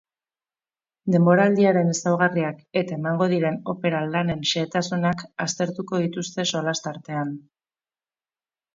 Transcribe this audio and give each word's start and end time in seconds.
Denboraldiaren 1.15 1.91
ezaugarriak 1.91 2.63
eta 2.81 2.97
emango 2.97 3.29
diren 3.35 3.61
opera 3.75 4.01
lanen 4.17 4.43
xehetasunak 4.55 5.25
aztertuko 5.49 6.05
dituzte 6.09 6.51
solas 6.57 6.79
tartean. 6.91 7.41